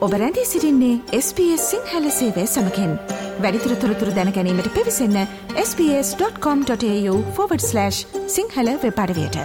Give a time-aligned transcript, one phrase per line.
[0.00, 2.98] ඔබ රැඳී සිරින්නේ SBS සිංහල සේවය සමකෙන්.
[3.40, 7.90] වැඩිතුර තොරතුර දැනැනීමට පිවිසන්න ps.com.ta/
[8.26, 9.36] සිංහල වෙපඩවයට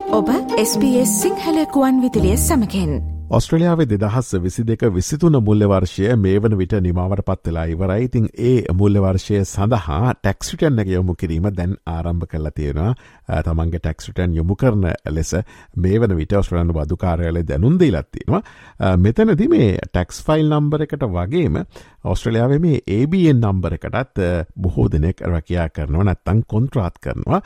[0.00, 3.15] ඔබ SBS සිංහල කුවන් විදිලිය සමකෙන්.
[3.28, 8.04] ඔස්ට්‍රලියාවේ දෙදහස් විසි දෙක විසිතුන මුල්ලවර්ෂය මේ වන විට නිමාවට පත්වෙලා ඉවරයි.
[8.04, 12.94] ඉතින් ඒ මුල්ලවර්ෂය සඳහා ටැක්සිටන් එක යොමු කිරීම දැන් ආරම්භ කරලා තියෙනවා.
[13.42, 15.34] තමන්ගේ ටැක්සිටන් යොමු කරන ලෙස
[15.76, 21.58] මේ වන විට ඔස්ට්‍රලන් බදුකාරයල දැනුන්දී ලත්තිනවා මෙතනදි මේ ටැක්ස් ෆයිල් නම්බර එකට වගේම
[22.06, 24.20] ඔස්ට්‍රලියාවේ මේ ABN නම්බර එකටත්
[24.56, 27.40] බොහෝ දෙනෙක් රැකයා කරනවා නැත්තං කොන්ත්‍රාත් කරනවා.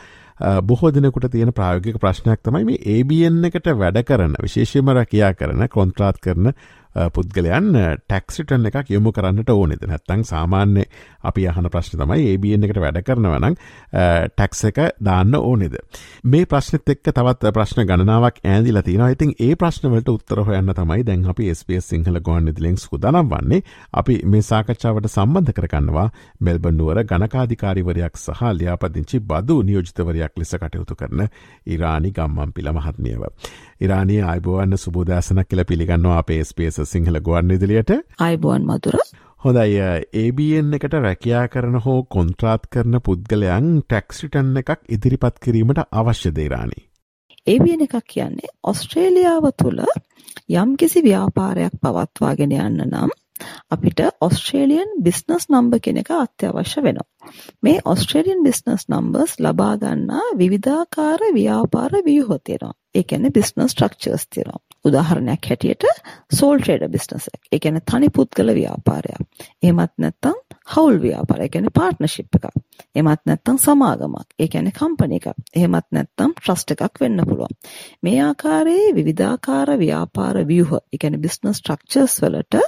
[0.63, 6.21] බොහෝ දෙනෙකුට තියෙන ප්‍රායෝගික ප්‍රශ්නයක් තමයි මේ ABN එකට වැඩ කරන විශේෂම රැකයා කරන කොන්ත්‍රාත්
[6.21, 6.53] කරන
[6.95, 10.85] පුද්ගලයන් ටැක්සිටන් එකක් යොමු කරන්නට ඕනෙද නැත්තං සාමාන්‍ය
[11.23, 13.57] අපි අහන ප්‍රශ්න තමයි ඒබියෙන් එකට වැඩ කරනවනං
[14.33, 15.77] ටැක්ස එක දාන්න ඕනෙද.
[16.25, 21.27] මේ ප්‍රශ්නත් එක්ක තවත් ප්‍රශ්න ගණනාවක් ඇදිල තින ඉතින් ඒ ප්‍රශ්නවලට උත්තර හොයන්න තමයි දැන්
[21.27, 23.63] අපි ස්පස් සිංහල ගොන් දිලිෙක් සුදනම් වන්නේ
[23.95, 26.09] අපි මේ සාකච්ඡාවට සම්බන්ධ කරගන්නවා
[26.41, 31.27] මෙල්බන්නුවර ගණකාධිකාරිවරයක් සහ ලියාපදිංචි බදු නියෝජිතවරයක් ලෙස කටයුතු කරන
[31.67, 33.23] ඉරානි ගම්මන් පිළ මහත්මියව.
[33.81, 38.99] ඉරානය අයිබෝවන්න සුබෝදෑසනක් කියල පිළිගන්නවා අපේ ස්පේස සිංහල ගුවන් ඉදිලියට අයිබෝන් මතුර
[39.45, 39.81] හොඳයි
[40.19, 46.81] ABN එකට රැකයා කරන හෝ කොන්ත්‍රාත් කරන පුද්ගලයන් ටැක්සිටන් එකක් ඉදිරිපත් කිරීමට අවශ්‍ය දේරාණි.
[47.47, 49.81] ABN එකක් කියන්නේ ඔස්ට්‍රේලියාව තුළ
[50.55, 53.15] යම්කිසි ව්‍යාපාරයක් පවත්වාගෙන යන්න නම්
[53.71, 57.33] අපිට ඔස්ට්‍රේලියන් බිස්නස් නම්බ කෙනෙක අත්‍යවශ්‍ය වෙනවා.
[57.63, 62.75] මේ ඔස්ට්‍රේලියන් බිස්නස් නම්බර්ස් ලබා ගන්නා විවිධාකාර ව්‍යාපාර ව්‍යුහ තියෙනවා.
[62.95, 64.70] ඒ කියන්නේ බිස්නස් ස්ට්‍රක්චර්ස් තියෙනවා.
[64.85, 65.85] උදාහරණයක් හැටියට
[66.33, 67.41] සෝල් ට්‍රේඩර් බිස්නස් එක.
[67.53, 69.47] ඒ කියන්නේ තනි පුද්ගල ව්‍යාපාරයක්.
[69.63, 70.39] එහෙමත් නැත්නම්
[70.75, 71.45] හවුල් ව්‍යාපාරය.
[71.45, 72.47] ඒ කියන්නේ පාර්ට්නර්ෂිප් එකක්.
[72.95, 74.27] එහෙමත් නැත්නම් සමාගමක්.
[74.39, 75.29] ඒ කියන්නේ කම්පැනි එකක්.
[75.55, 77.57] එහෙමත් නැත්නම් ට්‍රස්ට් එකක් වෙන්න පුළුවන්.
[78.03, 82.63] මේ ආකාරයේ විවිධාකාර ව්‍යාපාර ව්‍යුහ, ඒ කියන්නේ බිස්නස් ස්ට්‍රක්චර්ස් වලට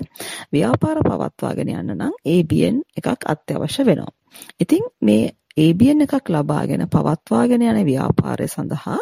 [0.53, 4.12] ව්‍යාපාර පවත්වාගෙන යන්න නම් ABN එකක් අත්‍යවශ්‍ය වෙනවා.
[4.61, 8.99] ඉතින් මේ ABN එකක් ලබාගෙන පවත්වාගෙන යන ව්‍යාපාරය සඳහා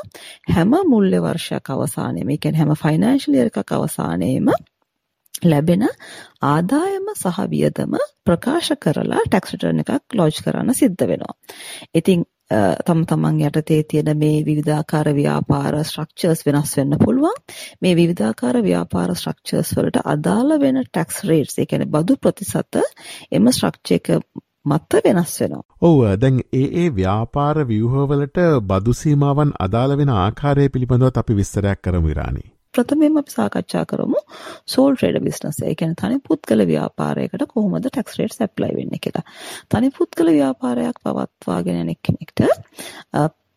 [0.49, 4.51] හැම මුල්්‍ය වර්ෂයක් අවසානයේම, ඒ කියන්නේ හැම ෆයිනෑන්ෂල් ඉයර් එකක් අවසානයේම
[5.45, 5.87] ලැබෙන
[6.43, 7.97] ආදායම සහ වියදම
[8.27, 11.35] ප්‍රකාශ කරලා ටැක්ස් රිටර්න් එකක් ලොජ් කරන්න සිද්ධ වෙනවා.
[11.95, 12.27] ඉතින්
[12.87, 17.41] තම තමන් යටතේ තියෙන මේ විවිධාකාර ව්‍යාපාර ස්ට්‍රක්චර්ස් වෙනස් වෙන්න පුළුවන්.
[17.83, 22.83] මේ විවිධාකාර ව්‍යාපාර ස්ට්‍රක්චර්ස් වලට අදාළ වෙන ටැක්ස් රේට්ස්, ඒ කියන්නේ බදු ප්‍රතිශත
[23.31, 24.09] එම ස්ට්‍රක්චර් එක
[24.67, 25.65] මත වෙනස් වෙනවා.
[25.83, 32.11] ඔව් දැන් ඒ ඒ ව්‍යාපාර ව්‍යුහවලට බදු සීමාවන් අදාළ වෙන ආකාරය පිළිබඳවත් අපි විස්තරයක් කරමු
[32.11, 32.45] ඉරානි.
[32.75, 34.21] ප්‍රථමයෙන්ම අපි සාකච්ඡා කරමු
[34.67, 35.59] සෝල් ට්‍රේඩර් බිස්නස්.
[35.63, 39.27] ඒ කියන්නේ තනි පුද්ගල ව්‍යාපාරයකට කොහොමද ටැක්ස් රේට්ස් ඇප්ලයි වෙන්නේ කියලා.
[39.71, 42.47] තනි පුද්ගල ව්‍යාපාරයක් පවත්වාගෙන යන කෙනෙක්ට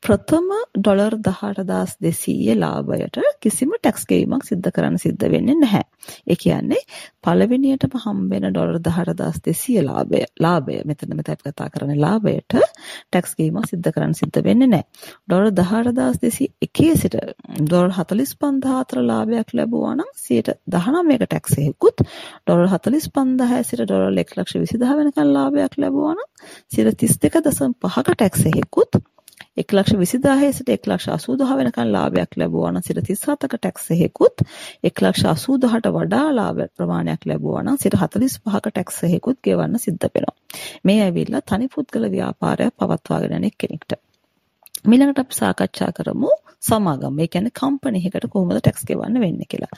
[0.04, 5.84] ප්‍රථම ඩොලර් 18200 ලාභයට කිසිම ටැක්ස් ගෙවීමක් සිද්ධ කරන්න සිද්ධ වෙන්නේ නැහැ.
[6.28, 6.82] ඒ කියන්නේ
[7.24, 13.88] පළවෙනියටම හම්බෙන ඩොලර් 18200 ලාභය ලාභය මෙතන මෙතන අපි කතා කරන්නේ ලාභයට ටැක්ස් ගෙවීමක් සිද්ධ
[13.96, 15.08] කරන්න සිද්ධ වෙන්නේ නැහැ.
[15.28, 17.18] ඩොලර් 18201 සිට
[17.62, 25.34] ඩොලර් 45000 අතර ලාභයක් ලැබුවා නම් 19ක ටැක්ස් එකකුත් ඩොලර් 45000 සිට ඩොලර් 120000 වෙනකන්
[25.40, 26.30] ලාභයක් ලැබුවා නම්
[26.76, 29.04] 32.5ක ටැක්ස් එකකුත්
[29.58, 34.46] එක් ලක්ෂ විසිදාහේ සිට එක් ලක්ෂ අසූදහ වෙනකන් ලාභයක් ලැබුවා නම් සිට 37ක ටැක්ස් එකකුත්
[34.84, 40.36] එක් ලක්ෂ 80ට වඩා ලාභ ප්‍රමාණයක් ලැබුවා නම් සිට 45ක ටැක්ස් එකකුත් ගෙවන්න සිද්ධ වෙනවා.
[40.84, 44.00] මේ ඇවිල්ලා තනි පුද්ගල ව්‍යාපාරයක් පවත්වාගෙන යන කෙනෙක්ට.
[44.86, 47.20] ඊළඟට අපි සාකච්ඡා කරමු සමාගම.
[47.20, 49.74] ඒ කියන්නේ කම්පැනි එකකට කොහොමද ටැක්ස් ගෙවන්න වෙන්නේ කියලා.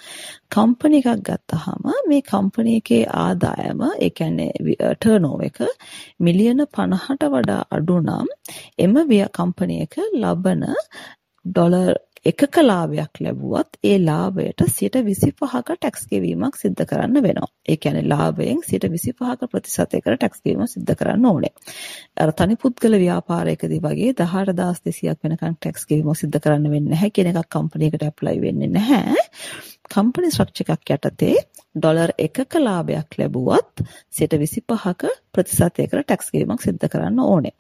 [0.52, 4.52] කම්පැනි එකක් ගත්තාම මේ කම්පැනි එකේ ආදායම ඒ කියන්නේ
[4.96, 5.60] ටර්නෝවර් එක
[6.20, 8.28] මිලියන 50ට වඩා අඩු නම්
[8.80, 8.98] එම
[9.38, 10.66] කම්පැනි එක ලබන
[11.46, 17.50] ඩොලර් එකක ලාභයක් ලැබුවත් ඒ ලාභයට 25ක ටැක්ස් ගෙවීමක් සිද්ධ කරන්න වෙනවා.
[17.70, 21.54] ඒ කියන්නේ ලාභයෙන් 25ක ප්‍රතිශතයකට ටැක්ස් ගෙවීම සිද්ධ කරන්න ඕනේ.
[22.18, 27.52] අර තනි පුද්ගල ව්‍යාපාරයකදී වගේ 18200ක් වෙනකන් ටැක්ස් ගෙවීම සිද්ධ කරන්න වෙන්නේ නැහැ කියන එකක්
[27.52, 29.18] කම්පැනි එකට ඇප්ලයි වෙන්නේ නැහැ.
[29.96, 31.36] කම්පැනි ස්ට්‍රක්චර් එකක් යටතේ
[31.76, 33.84] ඩොලර් එකක ලාභයක් ලැබුවත්
[34.14, 37.54] 25ක ප්‍රතිශතයකට ටැක්ස් ගෙවීමක් සිද්ධ කරන්න ඕනේ.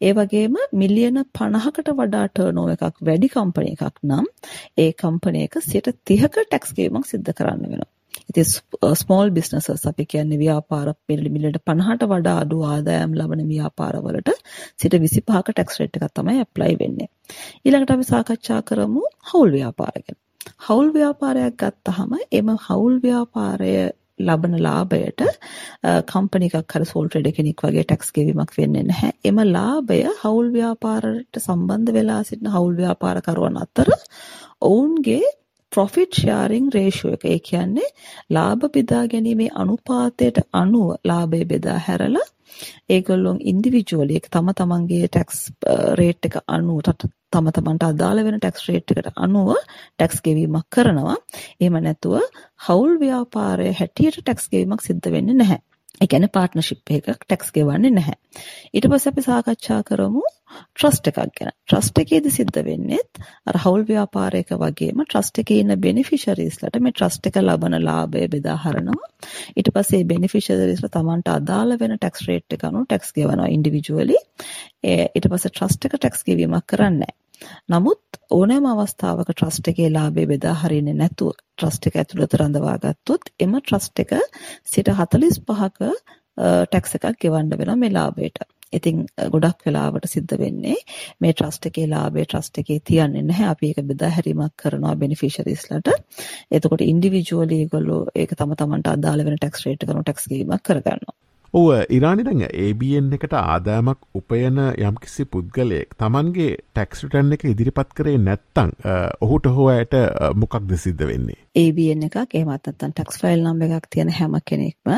[0.00, 4.26] ඒ වගේම මිලියන 50කට වඩා ටර්නෝවර් එකක් වැඩි කම්පැනි එකක් නම්
[4.78, 7.90] ඒ කම්පැනි එක 30ක ටැක්ස් ගෙවීමක් සිද්ධ කරන්න වෙනවා.
[8.28, 8.46] ඉතින්
[8.96, 14.32] ස්මෝල් බිස්නසස් අපි කියන්නේ ව්‍යාපාර මිලියන 50ට වඩා අඩු ආදායම් ලබන ව්‍යාපාරවලට
[14.76, 17.12] සිට 25ක ටැක්ස් රේට් එකක් තමයි ඇප්ලයි වෙන්නේ.
[17.64, 20.18] ඊළඟට අපි සාකච්ඡා කරමු හවුල් ව්‍යාපාර ගැන.
[20.66, 23.72] හවුල් ව්‍යාපාරයක් ගත්තාම එම හවුල් ව්‍යාපාරය
[24.18, 25.22] ලබන ලාභයට
[26.06, 29.12] කම්පැනි එකක් හරි සෝල් ට්‍රේඩර් කෙනෙක් වගේ ටැක්ස් ගෙවීමක් වෙන්නේ නැහැ.
[29.24, 33.92] එම ලාභය හවුල් ව්‍යාපාරයට සම්බන්ධ වෙලා සිටින හවුල් ව්‍යාපාරකරුවන් අතර
[34.62, 35.22] ඔවුන්ගේ
[35.72, 37.24] ප්‍රොෆිට් ෂෙයාරින් රේෂියෝ එක.
[37.26, 37.88] ඒ කියන්නේ
[38.30, 42.28] ලාභ බෙදා ගැනීමේ අනුපාතයට අනුව ලාභය බෙදා හැරලා
[42.90, 45.40] ඒගොල්ලොන් ඉන්ඩිවිජුවලි එක තම තමන්ගේ ටැක්ස්
[45.94, 46.82] රේට් එක අනුව
[47.32, 51.16] තම තමන්ට අදාළ වෙන ටැක්ස් රේට් එකට අනුව ටැක්ස් ගෙවීමක් කරනවා.
[51.60, 52.14] එහෙම නැතුව
[52.66, 55.60] හවුල් ව්‍යාපාරයේ හැටියට ටැක්ස් ගෙවීමක් සිද්ධ වෙන්නේ නැහැ.
[56.00, 58.16] ඒ කියන්නේ පාර්ට්නර්ෂිප් එකක් ටැක්ස් ගෙවන්නේ නැහැ.
[58.74, 60.22] ඊට පස්සේ අපි සාකච්ඡා කරමු
[60.52, 61.52] ට්‍රස්ට් එකක් ගැන.
[61.66, 63.00] ට්‍රස්ට් එකේදී සිද්ධ වෙන්නේ
[63.50, 69.10] අර හවුල් ව්‍යාපාරයක වගේම ට්‍රස්ට් එකේ ඉන්න බෙනිෆිෂරීස්ලට මේ ට්‍රස්ට් එක ලබන ලාභය බෙදා හරිනවා.
[69.56, 74.20] ඊට පස්සේ බෙනිෆිෂරීස්ලා Tamanට අදාළ වෙන ටැක්ස් රේට් එක අනුව ටැක්ස් ගෙවනවා ඉන්ඩිවිජුවලි.
[74.94, 77.14] ඊට පස්සේ ට්‍රස්ට් එක ටැක්ස් ගෙවීමක් කරන්නේ
[77.68, 83.58] නමුත් ඕනෑම අවස්ථාවක ට්‍රස්ට් එකේ ලාභය බෙදා හරින්නේ නැතුව ට්‍රස්ට් එක ඇතුළත රඳවා ගත්තොත් එම
[83.58, 84.14] ට්‍රස්ට් එක
[84.66, 85.90] සිට 45ක
[86.38, 88.46] ටැක්ස් එකක් ගෙවන්න වෙනවා මේ ලාභයට.
[88.72, 90.76] ඉතින් ගොඩක් වෙලාවට සිද්ධ වෙන්නේ
[91.20, 93.48] මේ ට්‍රස්ට් එකේ ලාභය ට්‍රස්ට් එකේ තියන්නේ නැහැ.
[93.52, 95.94] අපි ඒක බෙදා හැරීමක් කරනවා බෙනිෆිෂරිස්ලට.
[96.50, 101.16] එතකොට ඉන්ඩිවිජුවලි ඒගොල්ලෝ ඒක තම තමන්ට අදාළ වෙන ටැක්ස් රේට් එකකට ටැක්ස් ගෙවීමක් කරගන්නවා.
[101.54, 108.74] ඔව ඉරානි දැන් ABN එකට ආදායමක් උපයන යම්කිසි පුද්ගලයෙක් තමන්ගේ ටැක්ස්ටන් එක ඉදිරිපත් කරේ නැත්තං
[109.20, 109.96] ඔහුට හෝ ඇයට
[110.36, 111.40] මොකක්ද සිද්ධ වෙන්නේ?
[111.57, 114.93] ABN එකක් එහෙමත් නැත්නම් ටැක්ස් ෆයිල් නම්බර් එකක් තියෙන හැම කෙනෙක්ම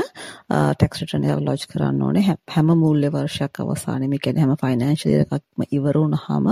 [0.50, 5.66] ටැක්ස් රිටර්න් එක ලොජ් කරන්න ඕනේ හැම මූල්‍ය වර්ෂයක් අවසානයේ මේ කියන්නේ හැම ෆයිනෑන්ෂල් එකක්ම
[5.70, 6.48] ඉවර වුණාම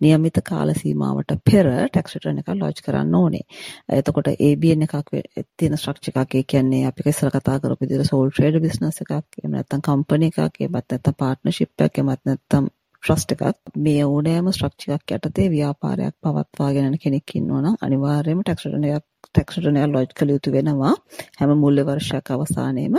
[0.00, 3.44] નિયમિત කාල සීමාවට පෙර ටැක්ස් රිටර්න් එක ලොජ් කරන්න ඕනේ.
[3.90, 5.12] එතකොට ABN එකක්
[5.56, 9.52] තියෙන ස්ට්‍රක්චර් එකක් ඒ කියන්නේ අපි ඉස්සර කතා කරපු විදිහට සෝල් ට්‍රේඩ් බිස්නස් එකක් එහෙම
[9.52, 12.72] නැත්නම් කම්පැනි එකක් එහෙමත් නැත්නම් පාර්ට්නර්ෂිප් එකක් එහෙමත් නැත්නම්
[13.03, 18.65] ට්‍රස්ට් එකක් මේ ඕනෑම ස්ට්‍රක්චර් එකක් යටතේ ව්‍යාපාරයක් පවත්වාගෙන යන කෙනෙක් ඉන්නවා නම් අනිවාර්යයෙන්ම ටැක්ස්
[18.65, 20.91] රිටර්න් එකක් ටැක්ස් රිටර්න් එක ලොජ් කළ යුතු වෙනවා.
[21.39, 22.97] හැම මූල්‍ය වර්ෂයක් අවසානයේම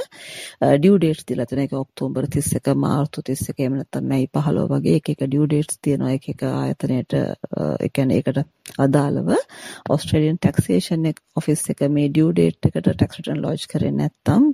[0.76, 5.12] ඩියු ඩේට්ස් දීලා තියෙන එක ඔක්තෝබර් 31 මාර්තු 31 එහෙම නැත්නම් මැයි 15 වගේ එක
[5.14, 6.14] එක ඩියු ඩේට්ස් තියෙනවා.
[6.16, 8.40] එක එක ආයතනයට ඒ කියන්නේ ඒකට
[8.78, 9.30] අදාළව
[9.90, 14.50] ඕස්ට්‍රේලියන් ටැක්සේෂන් ඔෆිස් එක මේ ඩියු ඩේට් එකට ටැක්ස් රිටර්න් ලොජ් කරේ නැත්නම්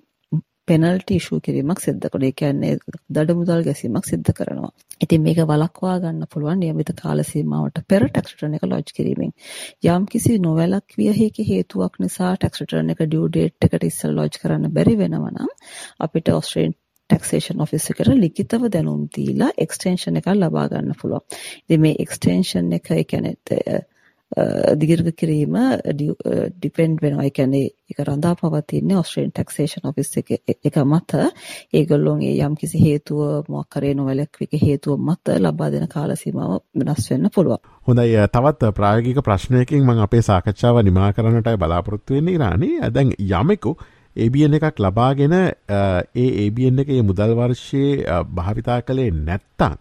[0.68, 2.28] පෙනල්ටි ඉෂූ කිරීමක් සිද්ධ කරනවා.
[2.28, 2.72] ඒ කියන්නේ
[3.10, 4.72] දඩ මුදල් ගැසීමක් සිද්ධ කරනවා.
[5.00, 9.32] ඉතින් මේක වළක්වා ගන්න පුළුවන් නියමිත කාල සීමාවට පෙර tax return එක lodge කිරීමෙන්.
[9.86, 14.98] යම්කිසි නොවැළක්විය හැකි හේතුවක් නිසා tax return එක due date එකට ඉස්සෙල් lodge කරන්න බැරි
[14.98, 15.54] වෙනවා නම්
[16.00, 21.36] අපිට ඔස්ට්‍රේලියානු ටැක්සේෂන් ඔෆිස් එකට ලිඛිතව දැනුම් දීලා එක්ස්ටෙන්ෂන් එකක් ලබා ගන්න පුළුවන්.
[21.62, 23.82] ඉතින් මේ එක්ස්ටෙන්ෂන් එක ඒ කියන්නේ
[24.76, 25.54] දීර්ඝ කිරීම
[25.86, 27.24] ඩිපෙන්ඩ් වෙනවා.
[27.24, 30.30] ඒ කියන්නේ ඒක රඳා පවතින්නේ ඔස්ට්‍රේලියානු ටැක්සේෂන් ඔෆිස් එක
[30.64, 31.20] එක මත
[31.72, 37.62] ඒගොල්ලෝගේ යම්කිසි හේතුව මොකක් කරේ නොවැළක්වික හේතුව මත ලබා දෙන කාල සීමාව වෙනස් වෙන්න පුළුවන්.
[37.82, 42.70] හොඳයි තවත් ප්‍රායෝගික ප්‍රශ්නයකින් මම අපේ සාකච්ඡාව නිමා කරන්නටයි බලාපොරොත්තු වෙන්නේ ඉරානි.
[42.90, 43.76] දැන් යමෙකු
[44.16, 49.76] ABN එකක් ලබාගෙන ඒ ABN එකේ මුදල් වර්ෂයේ භාවිතා කළේ නැත්තං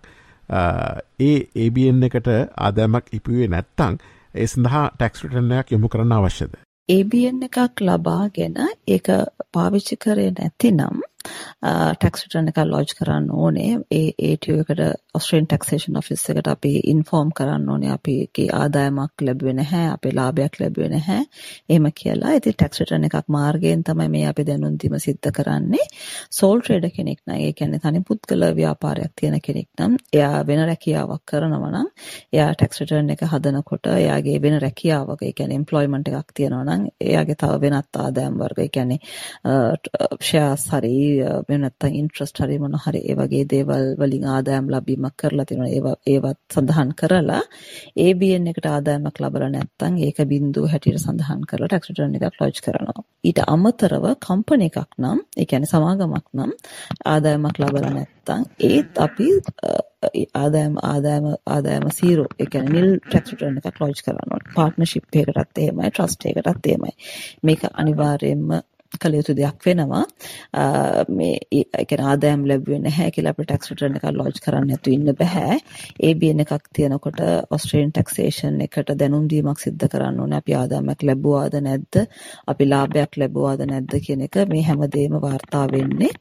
[1.21, 2.27] ඒ ABN එකට
[2.57, 3.98] ආදෑමක් ඉපුවේ නැත්තං
[4.36, 6.56] ඒ සඳහා ටැක්ස් රිටර්නයක් යොමු කරන්න අවශ්‍යද?
[6.90, 9.08] ABN එකක් ලබාගෙන ඒක
[9.54, 11.00] පාවිච්චි කරේ නැතිනම්
[12.00, 13.72] ටැක්ස් රිටර්න් එකක් ලොජ් කරන්න ඕනේ.
[13.92, 14.82] ඒ ATO එකට
[15.15, 20.89] ඔස්ට්‍රේලියන් ටැක්සේෂන් ඔෆිස් එකට අපි ඉන්ෆෝම් කරන්න ඕනේ අපිගේ ආදායමක් ලැබුවේ නැහැ, අපේ ලාභයක් ලැබුවේ
[20.89, 21.21] නැහැ.
[21.69, 22.33] එහෙම කියලා.
[22.39, 25.85] ඉතින් ටැක්ස් රිටර්න් එකක් මාර්ගයෙන් තමයි මේ අපි දැනුම් දීම සිද්ධ කරන්නේ.
[26.31, 31.23] සෝල් ට්‍රේඩර් කෙනෙක් නම් ඒ කියන්නේ තනි පුද්ගල ව්‍යාපාරයක් තියෙන කෙනෙක් නම් එයා වෙන රැකියාවක්
[31.25, 31.89] කරනවා නම්
[32.33, 37.38] එයා ටැක්ස් රිටර්න් එක හදනකොට එයාගේ වෙන රැකියාවක ඒ කියන්නේ එම්ප්ලොයිමන්ට් එකක් තියෙනවා නම් එයාගේ
[37.38, 39.00] තව වෙනත් ආදායම් වර්ග ඒ කියන්නේ
[40.19, 44.69] ෂෙයාර්ස් හරි එහෙම නැත්නම් ඉන්ට්‍රස්ට් හරි මොන හරි ඒ වගේ දේවල් වලින් ආදායම්
[45.05, 45.69] ලැබීමක් කරලා තියෙනවා.
[45.69, 47.41] ඒවා ඒවත් සඳහන් කරලා
[47.97, 53.03] ABN එකට ආදායමක් ලැබලා නැත්නම් ඒක බිඳුව හැටියට සඳහන් කරලා ටැක්ස් රිටර්න් එකක් ලොජ් කරනවා.
[53.24, 56.51] ඊට අමතරව කම්පැනි එකක් නම් ඒ කියන්නේ සමාගමක් නම්
[57.05, 59.29] ආදායමක් ලැබලා නැත්නම් ඒත් අපි
[60.33, 64.39] ආදායම ආදායම ආදායම සීරෝ ඒ කියන්නේ නිල් ටැක්ස් රිටර්න් එකක් ලොජ් කරනවා.
[64.55, 66.95] පාර්ට්නර්ෂිප් එකකටත් එහෙමයි ට්‍රස්ට් එකකටත් එහෙමයි.
[67.43, 68.50] මේක අනිවාර්යයෙන්ම
[68.94, 70.04] කළ යුතු දෙයක් වෙනවා.
[71.10, 75.12] මේ ඒ කියන්නේ ආදායම් ලැබුවේ නැහැ කියලා අපිට ටැක්ස් රිටර්න් එකක් ලොජ් කරන්න නැතු ඉන්න
[75.22, 75.58] බෑ.
[76.10, 77.22] ABN එකක් තියෙනකොට
[77.58, 80.42] ඔස්ට්‍රේලියන් ටැක්සේෂන් එකට දැනුම් දීමක් සිද්ධ කරන්න ඕනේ.
[80.44, 82.01] අපි ආදායමක් ලැබුවාද නැද්ද?
[82.48, 86.12] අපි ලාභයක් ලැබුවාද නැද්ද කියන එක මේ හැමදේම වාර්තා වෙන්නේ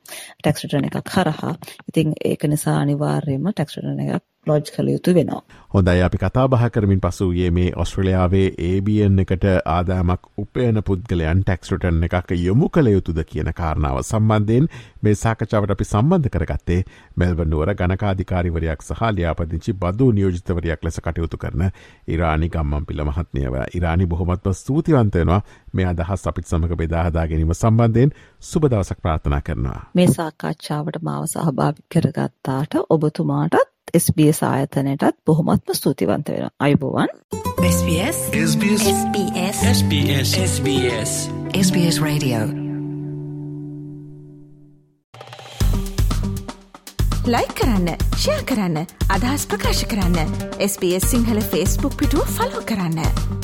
[0.42, 1.56] ටැක්ස් රිටර්න් එකක් හරහා.
[1.88, 5.42] ඉතින් ඒක නිසා අනිවාර්යයෙන්ම ටැක්ස් රිටර්න් එකක් ලොජ් කළ යුතු වෙනවා.
[5.70, 12.30] හොඳයි අපි කතා බහ කරමින් පසුගේ මේ ඔස්ට්‍රලියාවේ ABN එකට ආදාමක් උපයන පුද්ගලයන් ටැක්ස්ටටන් එකක්
[12.38, 14.68] යොමු කළ යුතුද කියන කාරණාව සම්බන්ධයෙන්
[15.02, 16.80] මේ සාකචාවට අපි සම්බන්ධ කරගත්තේ
[17.16, 21.66] මෙල්වනුවර ගණකාධිකාරිවරයක් සහ ලියාපදිංචි බදු නියෝජිතවරයක් ලෙස කටයුතු කරන
[22.08, 28.64] ඉරානි ගම්මන් පිළ මහත්මියව ඉරානි බොහොමත්ව ස්තුතිවන්තයනවා මේ අදහස් අපිත් සමඟ බෙදාහදා ගැනීම සම්බන්ධයෙන් සුබ
[28.66, 29.80] දවසක් ප්‍රාථනා කරනවා.
[29.94, 36.50] මේ සාකච්ඡාවට මාව සහභාගි කරගත්තාට ඔබතුමාටත් SBS ආයතනයටත් බොහොමත්ම ස්තුතිවන්ත වෙනවා.
[36.60, 37.08] අයුබෝවන්.
[37.66, 38.18] SBS
[38.50, 41.12] SBS SBS SBS SBS
[41.68, 42.38] SBS Radio.
[47.26, 48.76] ලයි කරන්න ෂයා කරන්න
[49.10, 50.28] අදහස් ප්‍රකාශ කරන්න.
[50.60, 53.43] SBS සිංහල ෆස්බුක් පිටුව ෆලෝ කරන්න.